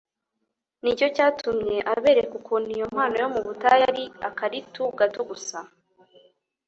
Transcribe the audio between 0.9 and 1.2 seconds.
cyo